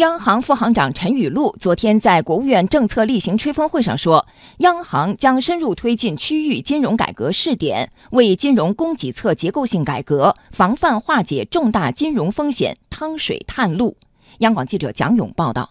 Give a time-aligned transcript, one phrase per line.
[0.00, 4.26] 央行副行长陈雨露昨天在国务院政策例行吹风会上说，
[4.60, 13.98] 央行将深入推进区域金融改革试点，为金融供给侧结构性改革、防范化解重大金融风险趟水探路。
[14.38, 15.68] 央广记者蒋勇报道。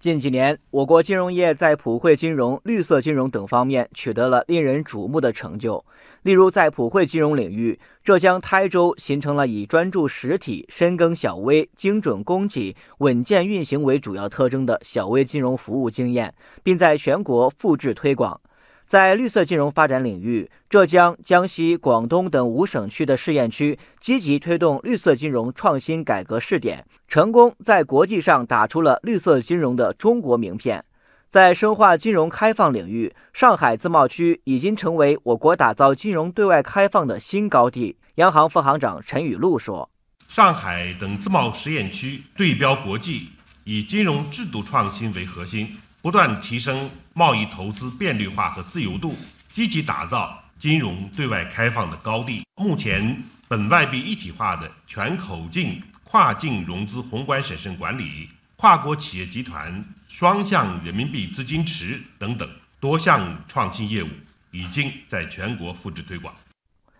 [0.00, 5.84] 近几年，我国金融业在普惠金融、绿色金融等方面取得了令人瞩目的成就。
[6.22, 18.40] 例如，在普惠金融领域，浙江台州形成了以专注实体、深耕小微、精准供给、稳健运行为主要特征的小微金融服务经验，并在全国复制推广。
[18.88, 30.82] 在绿色金融发展领域，浙江、江西、广东等五省区的试验区积极推动绿色金融创新改革试点，成功在国际上打出了绿色金融的中国名片。
[31.28, 37.98] 在深化金融开放领域，上海自贸区已经成为我国打造金融对外开放的新高地。
[38.14, 39.90] 央行副行长陈雨露说
[40.26, 43.28] ：“上海等自贸试验区对标国际，
[43.64, 49.16] 以金融制度创新为核心。”不断提升贸易投资便利化和自由度，
[49.52, 52.44] 积极打造金融对外开放的高地。
[52.54, 64.08] 目前，本外币一体化的全口径跨境融资宏观审慎管理、跨国企业集团双向人民币资金池等等多项创新业务，
[64.52, 66.32] 已经在全国复制推广。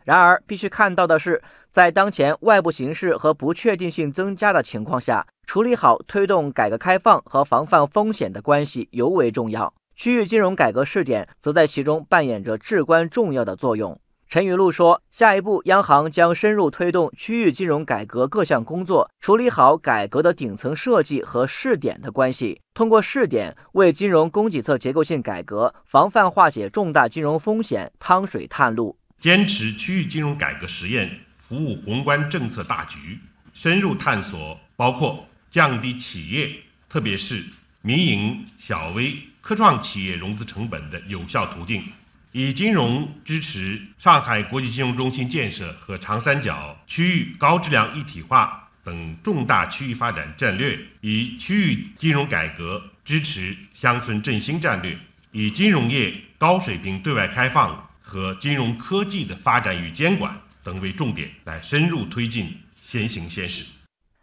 [0.09, 9.75] 然而，必须看到的是，在当前外部形势和不确定性增加的情况下，处理好推动改革开放和防范风险的关系尤为重要。
[9.95, 14.01] 区域金融改革试点则在其中扮演着至关重要的作用。
[14.31, 33.19] 陈雨露说：“下一步，央行将深入推动区域金融改革各项工作，处理好改革的顶层设计和试点的关系，通过试点为金融供给侧结构性改革、防范化解重大金融风险趟水探路。”坚持区域金融改革实验，服务宏观政策大局，
[33.53, 36.53] 深入探索包括降低企业，
[36.89, 37.45] 特别是
[37.83, 41.83] 民营、小微、科创企业融资成本的有效途径，
[42.31, 54.97] 以金融支持上海国际金融中心建设和长三角区域高质量一体化等重大区域发展战略，以区域金融改革支持乡村振兴战略，
[55.33, 57.88] 以金融业高水平对外开放。
[58.09, 63.67] 和金融科技的发展与监管等为重点，来深入推进先行先试。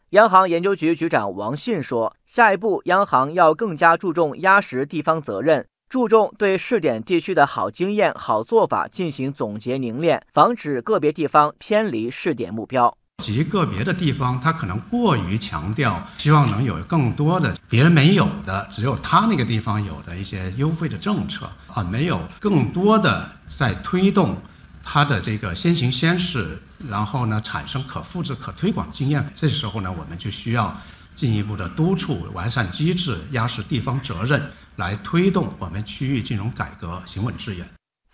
[0.09, 24.39] 央行研究局局长王信说：“下一步，央行要更加注重压实地方责任，注重对试点地区的好经验、好做法进行总结凝练，防止个别地方偏离试点目标。”极个别的地方，他可能过于强调，希望能有更多的别人没有的，只有他那个地方有的一些优惠的政策啊，没有更多的在推动
[24.83, 29.27] 他的这个先行先试，然后呢产生可复制、可推广经验。
[29.33, 30.79] 这时候呢，我们就需要
[31.15, 34.39] 进一步的督促、完善机制、压实地方责任，
[34.75, 37.67] 来推动我们区域金融改革行稳致远。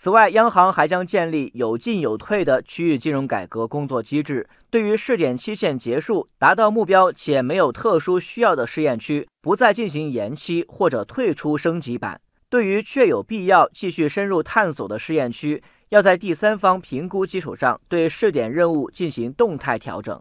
[0.03, 4.49] 此外，央行还将建立有进有退的区域金融改革工作机制。
[4.71, 12.19] 对于试点期限结束、达到目标且没有特殊需要的试验区，不再进行延期或者退出升级版。
[12.49, 20.19] 对于确有必要继续深入探索的试验区，要在第三方评估基础上对试点任务进行动态调整。